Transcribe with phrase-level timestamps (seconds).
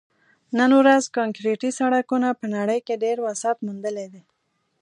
[0.57, 4.23] نن ورځ کانکریټي سړکونو په نړۍ کې ډېر وسعت موندلی دی